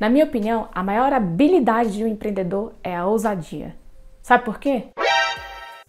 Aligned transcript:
Na 0.00 0.08
minha 0.08 0.24
opinião, 0.24 0.66
a 0.74 0.82
maior 0.82 1.12
habilidade 1.12 1.92
de 1.92 2.02
um 2.02 2.06
empreendedor 2.06 2.72
é 2.82 2.96
a 2.96 3.04
ousadia. 3.04 3.76
Sabe 4.22 4.46
por 4.46 4.58
quê? 4.58 4.84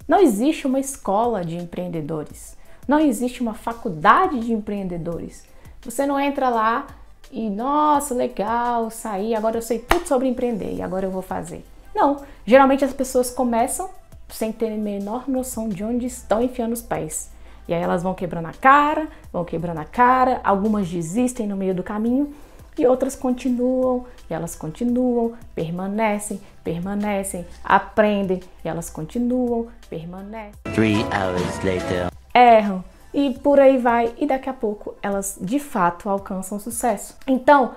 Não 0.06 0.20
existe 0.20 0.68
uma 0.68 0.82
escola 0.82 1.46
de 1.46 1.56
empreendedores. 1.56 2.58
Não 2.86 3.00
existe 3.00 3.42
uma 3.42 3.54
faculdade 3.54 4.38
de 4.42 4.52
empreendedores. 4.52 5.46
Você 5.84 6.06
não 6.06 6.20
entra 6.20 6.50
lá 6.50 6.88
e, 7.32 7.50
nossa, 7.50 8.14
legal, 8.14 8.90
saí, 8.90 9.34
agora 9.34 9.58
eu 9.58 9.62
sei 9.62 9.80
tudo 9.80 10.06
sobre 10.06 10.28
empreender 10.28 10.74
e 10.76 10.82
agora 10.82 11.06
eu 11.06 11.12
vou 11.12 11.22
fazer. 11.22 11.66
Não, 11.96 12.18
geralmente 12.46 12.84
as 12.84 12.92
pessoas 12.92 13.32
começam 13.32 13.90
sem 14.28 14.52
ter 14.52 14.74
a 14.74 14.78
menor 14.78 15.30
noção 15.30 15.70
de 15.70 15.86
onde 15.86 16.06
estão 16.06 16.42
enfiando 16.42 16.74
os 16.74 16.82
pés. 16.82 17.32
E 17.66 17.74
aí 17.74 17.82
elas 17.82 18.04
vão 18.04 18.14
quebrando 18.14 18.48
a 18.48 18.54
cara, 18.54 19.08
vão 19.32 19.46
quebrando 19.46 19.78
a 19.78 19.86
cara, 19.86 20.42
algumas 20.44 20.90
desistem 20.90 21.48
no 21.48 21.56
meio 21.56 21.74
do 21.74 21.82
caminho 21.82 22.34
e 22.78 22.86
outras 22.86 23.16
continuam, 23.16 24.06
e 24.30 24.34
elas 24.34 24.56
continuam, 24.56 25.34
permanecem, 25.54 26.40
permanecem, 26.64 27.46
aprendem, 27.64 28.42
e 28.64 28.68
elas 28.68 28.90
continuam, 28.90 29.68
permanecem. 29.90 30.54
Three 30.74 31.04
hours 31.04 31.64
later. 31.64 32.10
Erram, 32.34 32.84
e 33.14 33.34
por 33.36 33.60
aí 33.60 33.78
vai, 33.78 34.14
e 34.18 34.26
daqui 34.26 34.50
a 34.50 34.54
pouco 34.54 34.96
elas 35.02 35.38
de 35.42 35.60
fato 35.60 36.10
alcançam 36.10 36.60
sucesso. 36.60 37.18
Então, 37.28 37.74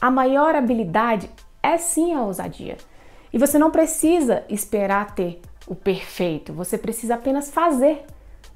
a 0.00 0.10
maior 0.10 0.54
habilidade 0.54 1.28
é 1.62 1.76
sim 1.76 2.14
a 2.14 2.22
ousadia. 2.22 2.76
E 3.32 3.38
você 3.38 3.58
não 3.58 3.70
precisa 3.70 4.44
esperar 4.48 5.14
ter 5.14 5.40
o 5.66 5.74
perfeito, 5.74 6.52
você 6.52 6.78
precisa 6.78 7.16
apenas 7.16 7.50
fazer. 7.50 8.04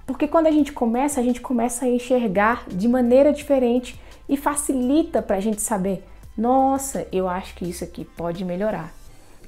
Porque 0.07 0.27
quando 0.27 0.47
a 0.47 0.51
gente 0.51 0.73
começa, 0.73 1.21
a 1.21 1.23
gente 1.23 1.41
começa 1.41 1.85
a 1.85 1.89
enxergar 1.89 2.65
de 2.69 2.89
maneira 2.89 3.33
diferente 3.33 4.01
e 4.29 4.37
facilita 4.37 5.23
para 5.23 5.37
a 5.37 5.41
gente 5.41 5.61
saber: 5.61 6.05
nossa, 6.37 7.07
eu 7.13 7.29
acho 7.29 7.55
que 7.55 7.69
isso 7.69 7.85
aqui 7.85 8.05
pode 8.05 8.45
melhorar. 8.45 8.93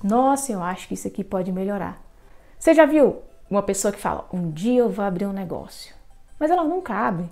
Nossa, 0.02 0.52
eu 0.52 0.62
acho 0.62 0.86
que 0.88 0.94
isso 0.94 1.08
aqui 1.08 1.24
pode 1.24 1.50
melhorar. 1.50 2.00
Você 2.58 2.74
já 2.74 2.84
viu 2.84 3.22
uma 3.50 3.62
pessoa 3.62 3.92
que 3.92 4.00
fala: 4.00 4.26
um 4.32 4.50
dia 4.50 4.80
eu 4.80 4.90
vou 4.90 5.04
abrir 5.04 5.26
um 5.26 5.32
negócio, 5.32 5.94
mas 6.38 6.50
ela 6.50 6.64
não 6.64 6.80
cabe. 6.80 7.24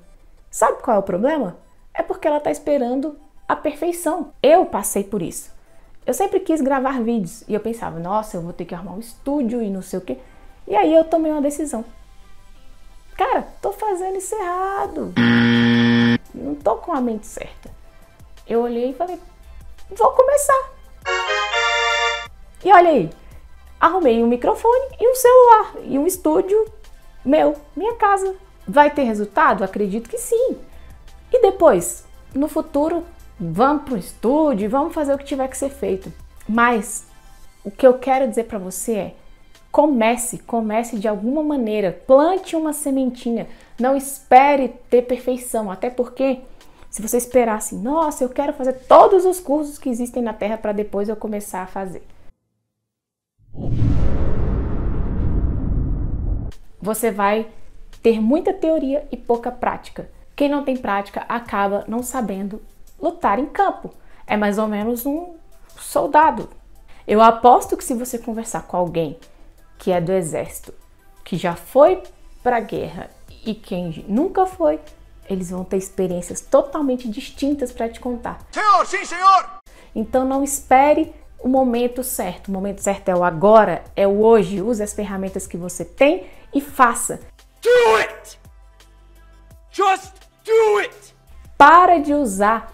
Sabe 0.51 0.83
qual 0.83 0.97
é 0.97 1.01
o 1.01 1.03
problema? 1.03 1.57
É 1.95 2.03
porque 2.03 2.27
ela 2.27 2.39
está 2.39 2.51
esperando 2.51 3.19
a 3.49 3.57
perfeição. 3.57 4.33
Eu 4.43 4.67
passei 4.67 5.05
por 5.05 5.23
isso. 5.23 5.51
Eu 6.05 6.13
sempre 6.13 6.41
quis 6.41 6.61
gravar 6.61 7.01
vídeos 7.01 7.45
e 7.47 7.55
eu 7.55 7.61
pensava, 7.61 7.99
nossa, 7.99 8.37
eu 8.37 8.43
vou 8.43 8.53
ter 8.53 8.65
que 8.65 8.75
arrumar 8.75 8.95
um 8.95 8.99
estúdio 8.99 9.63
e 9.63 9.71
não 9.71 9.83
sei 9.83 9.99
o 9.99 10.03
quê. 10.03 10.19
E 10.67 10.75
aí 10.75 10.93
eu 10.93 11.05
tomei 11.05 11.31
uma 11.31 11.41
decisão. 11.41 11.85
Cara, 13.17 13.47
fazendo 13.93 14.17
isso 14.17 14.35
errado. 14.35 15.13
Não 16.35 16.55
tô 16.55 16.77
com 16.77 16.93
a 16.93 17.01
mente 17.01 17.27
certa. 17.27 17.71
Eu 18.49 18.63
olhei 18.63 18.91
e 18.91 18.95
falei, 18.95 19.19
vou 19.91 20.13
começar. 20.13 20.73
E 22.65 22.73
olha 22.73 22.89
aí, 22.89 23.11
arrumei 23.79 24.23
um 24.23 24.27
microfone 24.27 24.97
e 24.99 25.11
um 25.11 25.15
celular 25.15 25.75
e 25.85 25.99
um 25.99 26.07
estúdio 26.07 26.67
meu, 27.23 27.55
minha 27.77 27.95
casa. 27.97 28.35
Vai 28.67 28.91
ter 28.91 29.03
resultado? 29.03 29.63
Acredito 29.63 30.09
que 30.09 30.17
sim. 30.17 30.57
E 31.31 31.43
depois, 31.43 32.07
no 32.35 32.49
futuro, 32.49 33.05
vamos 33.39 33.85
para 33.85 33.95
o 33.95 33.99
estúdio, 33.99 34.71
vamos 34.71 34.95
fazer 34.95 35.13
o 35.13 35.19
que 35.19 35.25
tiver 35.25 35.49
que 35.49 35.59
ser 35.59 35.69
feito. 35.69 36.11
Mas 36.49 37.07
o 37.63 37.71
que 37.71 37.87
eu 37.87 37.99
quero 37.99 38.27
dizer 38.27 38.45
para 38.45 38.59
você 38.59 38.93
é: 38.93 39.17
comece, 39.73 40.39
comece 40.39 40.99
de 40.99 41.09
alguma 41.09 41.43
maneira, 41.43 41.99
plante 42.07 42.55
uma 42.55 42.75
sementinha. 42.75 43.49
Não 43.81 43.97
espere 43.97 44.69
ter 44.91 45.03
perfeição, 45.03 45.71
até 45.71 45.89
porque 45.89 46.41
se 46.91 47.01
você 47.01 47.17
esperar 47.17 47.57
assim, 47.57 47.81
nossa, 47.81 48.23
eu 48.23 48.29
quero 48.29 48.53
fazer 48.53 48.75
todos 48.87 49.25
os 49.25 49.41
cursos 49.41 49.79
que 49.79 49.89
existem 49.89 50.23
na 50.23 50.35
Terra 50.35 50.59
para 50.59 50.73
depois 50.73 51.09
eu 51.09 51.17
começar 51.17 51.63
a 51.63 51.67
fazer. 51.67 52.07
Você 56.79 57.11
vai 57.11 57.49
ter 58.03 58.21
muita 58.21 58.53
teoria 58.53 59.07
e 59.11 59.17
pouca 59.17 59.51
prática. 59.51 60.11
Quem 60.37 60.51
não 60.51 60.65
tem 60.65 60.77
prática 60.77 61.25
acaba 61.29 61.85
não 61.89 62.03
sabendo 62.03 62.61
lutar 63.01 63.39
em 63.39 63.47
campo. 63.47 63.91
É 64.27 64.37
mais 64.37 64.59
ou 64.59 64.67
menos 64.69 65.07
um 65.07 65.35
soldado. 65.77 66.49
Eu 67.07 67.23
aposto 67.23 67.77
que 67.77 67.85
se 67.85 67.95
você 67.95 68.19
conversar 68.19 68.63
com 68.67 68.77
alguém 68.77 69.17
que 69.83 69.91
é 69.91 70.01
do 70.01 70.13
exército, 70.13 70.73
que 71.25 71.37
já 71.37 71.57
foi 71.57 72.01
para 72.41 72.59
a 72.59 72.61
guerra 72.61 73.11
e 73.45 73.53
quem 73.53 74.05
nunca 74.07 74.47
foi, 74.47 74.79
eles 75.29 75.51
vão 75.51 75.65
ter 75.65 75.77
experiências 75.77 76.41
totalmente 76.41 77.09
distintas 77.09 77.73
para 77.73 77.89
te 77.89 77.99
contar. 77.99 78.39
Senhor, 78.53 78.87
sim, 78.87 79.05
senhor! 79.05 79.45
Então 79.93 80.25
não 80.25 80.45
espere 80.45 81.13
o 81.41 81.49
momento 81.49 82.05
certo. 82.05 82.47
O 82.47 82.53
momento 82.53 82.79
certo 82.79 83.09
é 83.09 83.17
o 83.17 83.25
agora, 83.25 83.83
é 83.97 84.07
o 84.07 84.23
hoje. 84.23 84.63
Use 84.63 84.81
as 84.81 84.93
ferramentas 84.93 85.49
que 85.49 85.57
você 85.57 85.85
tem 85.85 86.27
e 86.55 86.61
faça. 86.61 87.19
Do 87.61 87.97
it! 87.97 88.39
Just 89.73 90.13
do 90.45 90.79
it! 90.79 91.15
Para 91.59 91.99
de 91.99 92.15
usar 92.15 92.73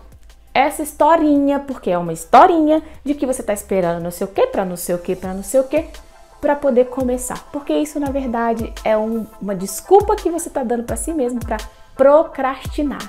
essa 0.53 0.83
historinha, 0.83 1.59
porque 1.59 1.91
é 1.91 1.97
uma 1.97 2.13
historinha 2.13 2.83
de 3.03 3.15
que 3.15 3.25
você 3.25 3.41
está 3.41 3.55
esperando 3.55 4.03
não 4.03 4.11
sei 4.11 4.27
o 4.27 4.31
que, 4.31 4.47
para 4.49 4.67
não 4.67 4.77
sei 4.77 4.95
o 4.95 4.99
que, 4.99 5.17
para 5.17 5.33
não 5.33 5.43
sei 5.43 5.61
o 5.61 5.65
que, 5.65 5.89
para 6.41 6.55
poder 6.57 6.87
começar. 6.87 7.43
Porque 7.53 7.73
isso, 7.73 7.99
na 7.99 8.11
verdade, 8.11 8.73
é 8.85 8.97
um, 8.97 9.27
uma 9.41 9.55
desculpa 9.55 10.17
que 10.17 10.31
você 10.31 10.49
está 10.49 10.63
dando 10.63 10.85
para 10.85 10.97
si 10.97 11.13
mesmo 11.13 11.41
para 11.41 11.59
procrastinar. 11.97 13.03